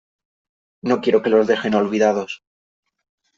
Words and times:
No 0.81 0.99
quiero 0.99 1.21
que 1.21 1.29
los 1.29 1.45
dejen 1.45 1.75
olvidados. 1.75 2.41